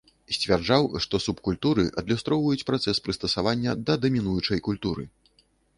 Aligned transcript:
Сцвярджаў, 0.35 0.87
што 1.05 1.19
субкультуры 1.25 1.85
адлюстроўваюць 2.03 2.67
працэс 2.71 3.05
прыстасавання 3.09 3.79
да 3.87 3.93
дамінуючай 4.07 4.59
культуры. 4.73 5.03